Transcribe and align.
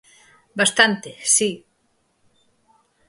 Bastante, 0.59 1.09
si. 1.35 1.49